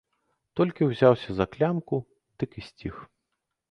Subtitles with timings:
[0.59, 2.03] Толькі ўзяўся за клямку,
[2.41, 2.95] дык і сціх.